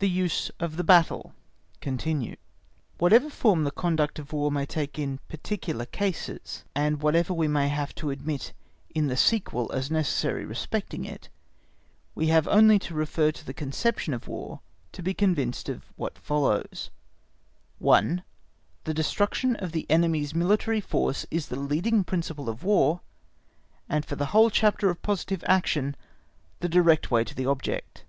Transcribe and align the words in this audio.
The 0.00 0.10
Use 0.10 0.50
of 0.58 0.76
the 0.76 0.82
Battle 0.82 1.34
Whatever 2.98 3.30
form 3.30 3.62
the 3.62 3.70
conduct 3.70 4.18
of 4.18 4.32
War 4.32 4.50
may 4.50 4.66
take 4.66 4.98
in 4.98 5.18
particular 5.28 5.86
cases, 5.86 6.64
and 6.74 7.00
whatever 7.00 7.32
we 7.32 7.46
may 7.46 7.68
have 7.68 7.94
to 7.94 8.10
admit 8.10 8.54
in 8.92 9.06
the 9.06 9.16
sequel 9.16 9.70
as 9.70 9.88
necessary 9.88 10.44
respecting 10.44 11.04
it: 11.04 11.28
we 12.16 12.26
have 12.26 12.48
only 12.48 12.80
to 12.80 12.94
refer 12.94 13.30
to 13.30 13.44
the 13.46 13.54
conception 13.54 14.12
of 14.12 14.26
War 14.26 14.60
to 14.90 15.00
be 15.00 15.14
convinced 15.14 15.68
of 15.68 15.84
what 15.94 16.18
follows: 16.18 16.90
1. 17.78 18.24
The 18.82 18.94
destruction 18.94 19.54
of 19.54 19.70
the 19.70 19.86
enemy's 19.88 20.34
military 20.34 20.80
force, 20.80 21.24
is 21.30 21.46
the 21.46 21.54
leading 21.60 22.02
principle 22.02 22.48
of 22.48 22.64
War, 22.64 23.00
and 23.88 24.04
for 24.04 24.16
the 24.16 24.26
whole 24.34 24.50
chapter 24.50 24.90
of 24.90 25.02
positive 25.02 25.44
action 25.46 25.94
the 26.58 26.68
direct 26.68 27.12
way 27.12 27.22
to 27.22 27.34
the 27.36 27.46
object. 27.46 28.04